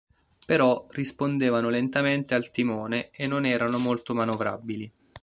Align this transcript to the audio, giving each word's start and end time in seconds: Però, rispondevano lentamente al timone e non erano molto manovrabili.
Però, 0.47 0.87
rispondevano 0.93 1.69
lentamente 1.69 2.33
al 2.33 2.49
timone 2.49 3.11
e 3.11 3.27
non 3.27 3.45
erano 3.45 3.77
molto 3.77 4.15
manovrabili. 4.15 4.91